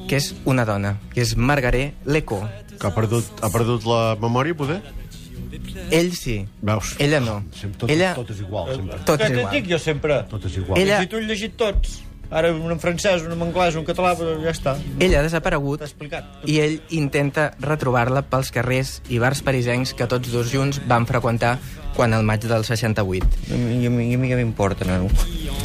que 0.07 0.17
és 0.17 0.31
una 0.45 0.65
dona, 0.65 0.97
que 1.13 1.21
és 1.21 1.35
Margaret 1.37 1.93
Leco. 2.05 2.41
Que 2.79 2.87
ha 2.87 2.93
perdut, 2.95 3.25
ha 3.43 3.49
perdut 3.53 3.85
la 3.85 4.15
memòria, 4.21 4.55
poder? 4.57 4.81
Ell 5.91 6.11
sí. 6.15 6.43
Veus? 6.61 6.95
Ella 7.01 7.19
no. 7.19 7.39
Sempre, 7.53 7.79
tot, 7.81 7.89
Ella... 7.93 8.11
tot 8.17 8.29
és 8.33 8.39
igual, 8.41 8.69
sempre. 8.75 8.99
Tot 9.05 9.21
és 9.21 9.29
Què 9.31 9.39
igual. 9.39 9.53
dic 9.55 9.69
jo 9.71 9.79
sempre? 9.81 10.19
Tot 10.29 10.45
és 10.45 10.57
igual. 10.61 10.79
Ella- 10.81 10.99
Si 11.01 11.07
tu 11.09 11.17
he 11.17 11.25
llegit 11.25 11.55
tots. 11.57 11.99
Ara 12.29 12.51
un 12.53 12.69
en 12.69 12.77
francès, 12.79 13.23
un 13.25 13.33
en 13.33 13.41
anglès, 13.41 13.73
un 13.79 13.85
català, 13.87 14.11
però 14.17 14.35
ja 14.43 14.51
està. 14.53 14.75
Ella 15.01 15.19
ha 15.19 15.25
desaparegut 15.25 15.81
explicat. 15.81 16.27
i 16.45 16.59
ell 16.61 16.75
intenta 16.93 17.51
retrobar-la 17.59 18.21
pels 18.29 18.51
carrers 18.53 18.99
i 19.09 19.17
bars 19.17 19.41
parisencs 19.41 19.95
que 19.97 20.05
tots 20.05 20.29
dos 20.31 20.51
junts 20.53 20.77
van 20.87 21.07
freqüentar 21.09 21.57
quan 21.95 22.13
el 22.13 22.23
maig 22.23 22.45
del 22.45 22.63
68. 22.63 23.25
I 23.49 23.53
a 23.53 23.57
mi, 23.57 23.79
i 23.81 23.87
a 23.87 23.89
mi, 23.89 24.05
i 24.11 24.13
a 24.15 24.19
mi 24.21 24.29
què 24.29 24.37
m'importa, 24.37 24.85
nano? 24.85 25.09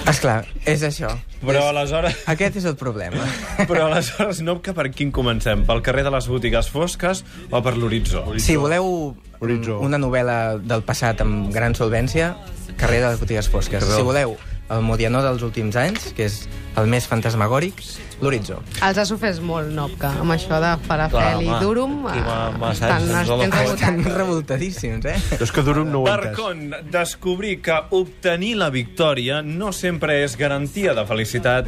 Esclar, 0.09 0.47
és 0.65 0.83
això. 0.83 1.13
Però 1.45 1.67
aleshores... 1.69 2.17
Aquest 2.33 2.57
és 2.63 2.65
el 2.65 2.79
problema. 2.81 3.21
Però 3.69 3.85
aleshores, 3.91 4.41
no 4.41 4.57
que 4.65 4.73
per 4.75 4.89
quin 4.91 5.13
comencem? 5.13 5.67
Pel 5.69 5.85
carrer 5.85 6.07
de 6.09 6.15
les 6.17 6.27
botigues 6.33 6.73
fosques 6.73 7.23
o 7.51 7.61
per 7.63 7.77
l'horitzó? 7.77 8.25
Si 8.41 8.57
voleu 8.57 9.15
Horitzó. 9.45 9.79
una 9.85 10.01
novel·la 10.01 10.57
del 10.65 10.83
passat 10.83 11.21
amb 11.21 11.53
gran 11.53 11.77
solvència, 11.77 12.33
carrer 12.81 13.05
de 13.05 13.13
les 13.13 13.21
botigues 13.21 13.53
fosques. 13.53 13.85
Si 13.85 14.03
voleu 14.03 14.35
el 14.71 14.81
Modiano 14.83 15.21
dels 15.23 15.43
últims 15.43 15.77
anys, 15.77 16.13
que 16.17 16.25
és 16.25 16.49
el 16.81 16.87
més 16.91 17.07
fantasmagòric, 17.07 17.75
l'Horitzó. 18.23 18.61
Els 18.83 18.99
ha 18.99 19.05
sofès 19.05 19.41
molt, 19.45 19.69
Nopca, 19.75 20.11
amb 20.21 20.33
això 20.33 20.61
de 20.63 20.71
Falafel 20.87 21.43
i. 21.45 21.51
Durum. 21.61 22.03
M'ha- 22.03 22.15
eh, 22.17 22.71
estan, 22.73 23.11
estan 23.11 23.53
Estan 23.65 24.05
revoltadíssims, 24.05 25.05
eh? 25.05 25.17
És 25.41 25.53
que 25.53 25.63
Durum 25.63 25.91
no 25.93 26.01
ho 26.03 26.09
he 26.09 26.15
entès. 26.15 26.91
descobrir 26.91 27.61
que 27.61 27.77
obtenir 27.91 28.57
la 28.57 28.71
victòria 28.71 29.43
no 29.43 29.73
sempre 29.73 30.23
és 30.25 30.37
garantia 30.37 30.95
de 30.95 31.05
felicitat. 31.07 31.67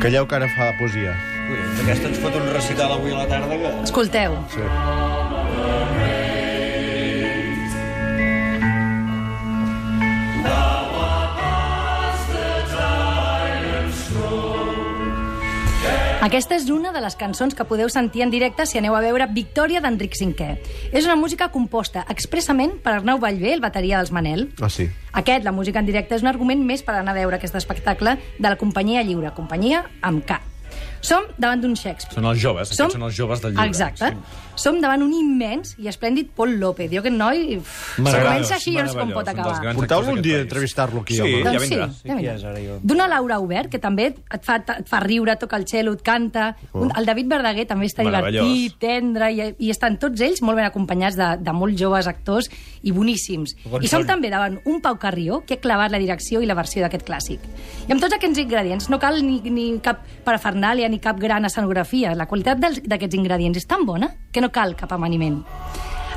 Calleu 0.00 0.26
que 0.26 0.34
ara 0.34 0.48
fa 0.48 0.72
poesia. 0.78 1.14
Collons, 1.46 1.80
aquesta 1.84 2.08
ens 2.08 2.18
fot 2.18 2.34
un 2.34 2.52
recital 2.52 2.92
avui 2.92 3.12
a 3.12 3.18
la 3.22 3.26
tarda 3.28 3.56
que... 3.56 3.72
Escolteu. 3.84 4.34
Sí. 4.50 5.31
Aquesta 16.22 16.54
és 16.54 16.68
una 16.70 16.92
de 16.94 17.00
les 17.02 17.16
cançons 17.18 17.56
que 17.58 17.64
podeu 17.66 17.88
sentir 17.90 18.22
en 18.22 18.30
directe 18.30 18.62
si 18.70 18.78
aneu 18.78 18.94
a 18.94 19.00
veure 19.02 19.26
Victòria 19.34 19.80
d'Enric 19.82 20.14
V. 20.20 20.52
És 20.94 21.08
una 21.08 21.16
música 21.18 21.48
composta 21.50 22.04
expressament 22.14 22.76
per 22.84 22.92
Arnau 22.94 23.18
Vallvé, 23.18 23.50
el 23.56 23.64
bateria 23.64 23.98
dels 23.98 24.14
Manel. 24.14 24.52
Ah, 24.62 24.70
sí. 24.70 24.86
Aquest, 25.18 25.42
la 25.42 25.50
música 25.50 25.82
en 25.82 25.90
directe, 25.90 26.14
és 26.14 26.22
un 26.22 26.30
argument 26.30 26.62
més 26.62 26.86
per 26.86 26.94
anar 26.94 27.16
a 27.16 27.18
veure 27.18 27.42
aquest 27.42 27.58
espectacle 27.58 28.20
de 28.38 28.48
la 28.48 28.54
companyia 28.54 29.02
lliure, 29.02 29.34
companyia 29.34 29.82
amb 30.00 30.22
K. 30.22 30.51
Som 31.02 31.24
davant 31.36 31.60
d'un 31.64 31.74
Shakespeare. 31.74 32.14
Són 32.14 32.28
els 32.30 32.38
joves, 32.38 32.70
aquests 32.70 32.94
són 32.94 33.02
els 33.08 33.16
joves 33.16 33.40
del 33.42 33.52
llibre. 33.56 33.66
Exacte. 33.66 34.12
Som 34.54 34.76
davant 34.82 35.00
un 35.02 35.10
immens 35.16 35.72
i 35.80 35.88
esplèndid 35.90 36.28
Paul 36.36 36.52
López. 36.60 36.90
Jo 36.92 37.00
aquest 37.00 37.16
noi... 37.16 37.40
Si 37.58 38.02
Meravellós, 38.04 38.28
comença 38.28 38.54
així, 38.58 38.74
jo 38.76 38.84
no 38.84 38.92
sé 38.92 38.98
com 39.00 39.10
pot 39.16 39.28
acabar. 39.32 39.54
actors 39.72 40.08
un 40.12 40.20
dia 40.22 40.36
país. 40.36 40.44
entrevistar-lo 40.46 41.00
aquí, 41.00 41.14
Sí, 41.16 41.22
home. 41.22 41.40
ja 41.42 41.50
Doncs 41.50 41.62
vindrà. 41.64 41.86
sí, 41.90 42.08
ja 42.08 42.14
vindrà. 42.20 42.50
ara 42.50 42.60
jo? 42.62 42.76
D'una 42.82 43.08
Laura 43.08 43.38
Obert, 43.40 43.70
que 43.72 43.80
també 43.82 44.06
et 44.12 44.44
fa, 44.44 44.58
et 44.78 44.86
fa 44.88 45.00
riure, 45.00 45.34
toca 45.40 45.56
el 45.56 45.66
cello, 45.66 45.94
et 45.96 46.02
canta. 46.06 46.52
Oh. 46.72 46.86
El 46.94 47.08
David 47.08 47.26
Verdaguer 47.32 47.66
també 47.66 47.86
està 47.90 48.04
divertit, 48.06 48.76
tendre, 48.78 49.32
i, 49.32 49.48
i 49.58 49.70
estan 49.74 49.98
tots 49.98 50.20
ells 50.20 50.42
molt 50.44 50.60
ben 50.60 50.68
acompanyats 50.68 51.16
de, 51.18 51.32
de 51.42 51.52
molt 51.56 51.74
joves 51.80 52.06
actors 52.06 52.50
i 52.82 52.92
boníssims. 52.92 53.56
Bon 53.72 53.82
I 53.82 53.88
som 53.90 54.04
també 54.06 54.30
davant 54.30 54.60
un 54.66 54.80
Pau 54.84 55.00
Carrió, 55.02 55.40
que 55.48 55.54
ha 55.58 55.64
clavat 55.64 55.90
la 55.90 55.98
direcció 55.98 56.42
i 56.42 56.46
la 56.46 56.54
versió 56.54 56.84
d'aquest 56.84 57.08
clàssic. 57.08 57.40
I 57.88 57.96
amb 57.96 58.00
tots 58.04 58.14
aquests 58.20 58.38
ingredients 58.38 58.88
no 58.92 59.00
cal 59.02 59.18
ni, 59.24 59.40
ni 59.50 59.66
cap 59.82 60.04
parafernàlia 60.28 60.91
ni 60.92 61.00
cap 61.00 61.18
gran 61.18 61.48
escenografia. 61.48 62.12
La 62.14 62.28
qualitat 62.28 62.60
d'aquests 62.60 63.18
ingredients 63.18 63.58
és 63.58 63.68
tan 63.68 63.88
bona 63.88 64.12
que 64.30 64.44
no 64.44 64.52
cal 64.52 64.76
cap 64.76 64.92
amaniment. 64.92 65.42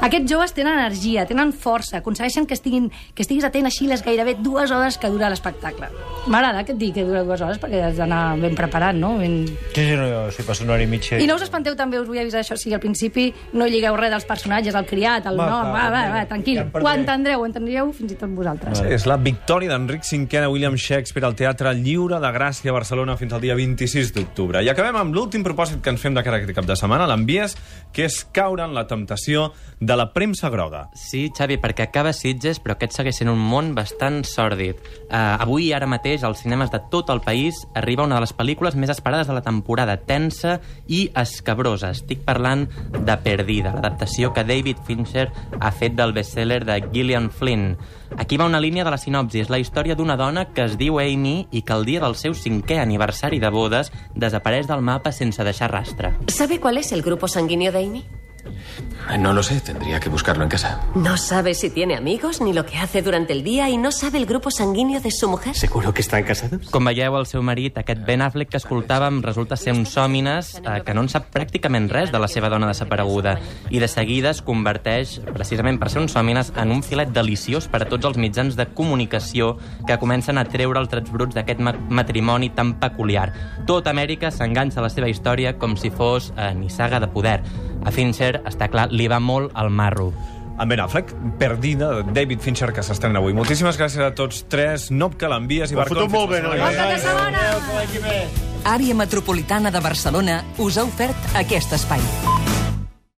Aquests 0.01 0.29
joves 0.29 0.53
tenen 0.55 0.75
energia, 0.77 1.25
tenen 1.25 1.53
força, 1.55 1.99
aconsegueixen 2.01 2.45
que, 2.45 2.55
estiguin, 2.57 2.89
que 3.15 3.23
estiguis 3.23 3.45
atent 3.47 3.69
així 3.69 3.87
les 3.87 4.03
gairebé 4.05 4.35
dues 4.43 4.71
hores 4.71 4.97
que 5.01 5.09
dura 5.09 5.29
l'espectacle. 5.31 5.89
M'agrada 6.27 6.63
que 6.65 6.73
et 6.75 6.79
digui 6.81 6.99
que 6.99 7.05
dura 7.07 7.23
dues 7.23 7.41
hores 7.41 7.59
perquè 7.61 7.81
has 7.87 7.97
d'anar 7.97 8.37
ben 8.41 8.55
preparat, 8.57 8.97
no? 8.97 9.15
Ben... 9.19 9.45
Sí, 9.47 9.81
sí, 9.81 9.95
no, 9.97 10.07
jo, 10.09 10.21
si 10.35 10.43
passa 10.47 10.65
una 10.65 10.75
hora 10.75 10.83
i 10.85 10.89
mitja... 10.91 11.19
I 11.21 11.27
no 11.29 11.37
us 11.39 11.45
espanteu 11.45 11.77
també, 11.79 11.99
us 12.01 12.09
vull 12.09 12.19
avisar 12.21 12.43
això, 12.43 12.57
si 12.59 12.73
al 12.75 12.81
principi 12.83 13.29
no 13.55 13.67
lligueu 13.69 13.97
res 13.99 14.13
dels 14.13 14.27
personatges, 14.27 14.75
el 14.75 14.87
criat, 14.89 15.29
el 15.31 15.39
Va, 15.39 15.47
nom, 15.49 15.71
va, 15.73 15.87
va, 15.93 16.03
va, 16.13 16.25
tranquil. 16.29 16.61
ja 16.61 16.67
Ho 16.81 16.91
entendreu, 16.91 17.41
ho 17.41 17.49
entendríeu 17.49 17.91
fins 17.95 18.15
i 18.15 18.19
tot 18.19 18.33
vosaltres. 18.35 18.79
Sí, 18.81 18.91
és 18.95 19.07
la 19.09 19.17
victòria 19.21 19.71
d'Enric 19.71 20.05
V 20.05 20.41
de 20.41 20.51
William 20.51 20.75
Shakespeare 20.77 21.27
al 21.27 21.35
Teatre 21.39 21.73
Lliure 21.77 22.19
de 22.21 22.31
Gràcia 22.35 22.71
a 22.71 22.75
Barcelona 22.75 23.17
fins 23.17 23.33
al 23.33 23.41
dia 23.43 23.55
26 23.57 24.13
d'octubre. 24.15 24.61
I 24.65 24.69
acabem 24.71 24.97
amb 24.99 25.15
l'últim 25.15 25.43
propòsit 25.45 25.81
que 25.81 25.93
ens 25.93 26.01
fem 26.01 26.15
de 26.15 26.23
cara 26.25 26.39
a 26.39 26.43
aquest 26.43 26.55
cap 26.57 26.67
de 26.67 26.77
setmana, 26.77 27.07
l'envies, 27.09 27.55
que 27.95 28.07
és 28.09 28.21
caure 28.35 28.65
en 28.65 28.75
la 28.75 28.85
temptació 28.89 29.51
de 29.86 29.96
la 29.96 30.13
premsa 30.13 30.50
groga. 30.50 30.89
Sí, 30.98 31.30
Xavi, 31.30 31.60
perquè 31.62 31.86
acaba 31.86 32.13
Sitges, 32.13 32.58
però 32.62 32.74
aquest 32.74 32.96
segueix 32.98 33.20
sent 33.20 33.30
un 33.30 33.38
món 33.38 33.74
bastant 33.77 34.24
sòrdid. 34.25 34.80
Uh, 35.06 35.38
avui, 35.46 35.70
ara 35.77 35.86
mateix, 35.86 36.24
als 36.25 36.42
cinemes 36.42 36.72
de 36.74 36.80
tot 36.89 37.12
el 37.13 37.22
país 37.22 37.62
arriba 37.77 38.08
una 38.08 38.18
de 38.18 38.24
les 38.25 38.34
pel·lícules 38.34 38.77
més 38.82 38.89
esperades 38.89 39.30
de 39.30 39.36
la 39.38 39.44
temporada, 39.46 40.00
tensa 40.01 40.58
i 40.88 41.06
escabrosa. 41.22 41.94
Estic 41.94 42.25
parlant 42.25 42.65
de 42.96 43.18
Perdida, 43.22 43.75
l'adaptació 43.77 44.34
que 44.34 44.48
David 44.48 44.82
Fincher 44.88 45.27
ha 45.60 45.72
fet 45.72 45.94
del 45.94 46.18
bestseller 46.18 46.63
de 46.65 46.82
Gillian 46.89 47.30
Flynn. 47.30 47.77
Aquí 48.18 48.42
va 48.42 48.50
una 48.50 48.63
línia 48.63 48.86
de 48.88 48.96
la 48.96 49.01
sinopsi. 49.01 49.44
És 49.46 49.54
la 49.54 49.62
història 49.62 49.94
d'una 49.94 50.18
dona 50.18 50.48
que 50.50 50.65
es 50.65 50.80
diu 50.82 50.98
Amy 51.04 51.46
i 51.51 51.62
que 51.62 51.77
el 51.77 51.86
dia 51.86 52.01
del 52.01 52.18
seu 52.18 52.34
cinquè 52.34 52.82
aniversari 52.82 53.38
de 53.44 53.54
bodes 53.54 53.94
desapareix 54.15 54.65
del 54.65 54.82
mapa 54.82 55.13
sense 55.13 55.46
deixar 55.46 55.70
rastre. 55.70 56.15
¿Sabe 56.27 56.60
cuál 56.60 56.77
es 56.77 56.92
el 56.92 57.04
grupo 57.04 57.27
sanguíneo 57.27 57.72
de 57.72 57.84
Amy? 57.86 58.06
No 59.19 59.33
lo 59.33 59.43
sé, 59.43 59.61
tendría 59.61 59.99
que 59.99 60.09
buscarlo 60.09 60.43
en 60.43 60.49
casa. 60.49 60.81
No 60.95 61.15
sabe 61.17 61.53
si 61.53 61.69
tiene 61.69 61.95
amigos 61.95 62.41
ni 62.41 62.53
lo 62.53 62.65
que 62.65 62.77
hace 62.77 63.01
durante 63.01 63.33
el 63.33 63.43
día 63.43 63.69
y 63.69 63.77
no 63.77 63.91
sabe 63.91 64.17
el 64.17 64.25
grupo 64.25 64.51
sanguíneo 64.51 64.99
de 64.99 65.11
su 65.11 65.29
mujer. 65.29 65.55
¿Seguro 65.55 65.93
que 65.93 66.01
están 66.01 66.23
casados? 66.23 66.69
Com 66.69 66.85
veieu, 66.85 67.15
el 67.15 67.27
seu 67.29 67.43
marit, 67.45 67.77
aquest 67.77 68.01
Ben 68.05 68.23
Affleck 68.25 68.49
que 68.51 68.59
escoltàvem, 68.59 69.21
resulta 69.23 69.55
ser 69.55 69.75
un 69.77 69.85
sòmines 69.85 70.55
eh, 70.59 70.81
que 70.85 70.95
no 70.97 71.05
en 71.05 71.09
sap 71.11 71.29
pràcticament 71.33 71.87
res 71.93 72.11
de 72.11 72.19
la 72.19 72.27
seva 72.27 72.49
dona 72.49 72.67
desapareguda 72.71 73.37
i 73.69 73.79
de 73.79 73.87
seguida 73.87 74.33
es 74.33 74.41
converteix, 74.45 75.19
precisament 75.33 75.79
per 75.79 75.91
ser 75.93 76.01
un 76.01 76.09
sòmines, 76.11 76.51
en 76.57 76.73
un 76.73 76.83
filet 76.83 77.13
deliciós 77.13 77.69
per 77.71 77.83
a 77.85 77.89
tots 77.89 78.09
els 78.09 78.19
mitjans 78.19 78.57
de 78.57 78.67
comunicació 78.73 79.55
que 79.87 79.99
comencen 80.01 80.41
a 80.41 80.47
treure 80.49 80.81
els 80.81 80.91
trets 80.91 81.13
bruts 81.13 81.37
d'aquest 81.37 81.61
ma 81.61 81.75
matrimoni 81.89 82.51
tan 82.57 82.75
peculiar. 82.81 83.29
Tot 83.69 83.87
Amèrica 83.87 84.33
s'enganxa 84.33 84.81
a 84.81 84.87
la 84.87 84.91
seva 84.91 85.09
història 85.09 85.55
com 85.61 85.77
si 85.77 85.93
fos 85.93 86.33
eh, 86.35 86.53
nissaga 86.57 86.99
de 86.99 87.11
poder. 87.13 87.39
A 87.86 87.92
Fincher, 87.94 88.42
està 88.50 88.68
clar, 88.74 88.88
li 88.92 89.08
va 89.12 89.20
molt 89.22 89.51
al 89.54 89.70
marro. 89.70 90.12
Amb 90.58 90.72
Ben 90.72 90.80
Affleck, 90.80 91.12
Perdida, 91.38 91.89
de 92.01 92.13
David 92.15 92.39
Fincher, 92.42 92.72
que 92.74 92.82
s'estrena 92.84 93.20
avui. 93.20 93.34
Moltíssimes 93.36 93.77
gràcies 93.77 94.01
a 94.06 94.13
tots 94.15 94.46
tres. 94.50 94.89
Nop 94.89 95.18
que 95.20 95.27
l'envies 95.27 95.72
i 95.72 95.75
Ho 95.75 95.82
ha 95.82 95.84
Barcon. 95.84 95.98
fotut 96.06 96.12
molt 96.15 96.32
bé, 96.32 96.42
noi. 96.42 96.60
Fins 96.60 96.77
la 96.80 96.98
setmana 96.98 97.86
que 97.92 98.00
ve. 98.00 98.20
Àrea 98.63 98.96
Metropolitana 98.96 99.70
de 99.72 99.80
Barcelona 99.84 100.44
us 100.58 100.77
ha 100.77 100.84
ofert 100.88 101.36
aquest 101.36 101.74
espai. 101.74 102.01